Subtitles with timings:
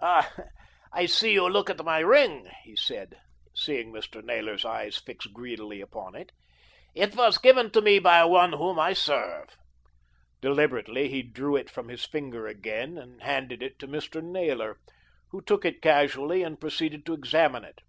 [0.00, 0.32] "Ah!
[0.92, 3.18] I see you look at my ring," he said,
[3.52, 4.22] seeing Mr.
[4.22, 6.30] Naylor's eyes fix greedily upon it.
[6.94, 9.56] "It was given to me by one whom I serve."
[10.40, 14.22] Deliberately he drew it from his finger again and handed it to Mr.
[14.22, 14.78] Naylor,
[15.30, 17.80] who took it casually and proceeded to examine it.